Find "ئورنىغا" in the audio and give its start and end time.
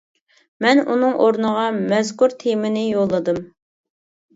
1.25-1.67